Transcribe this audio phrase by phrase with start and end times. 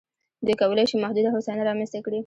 [0.45, 2.19] دوی کولای شي محدوده هوساینه رامنځته کړي.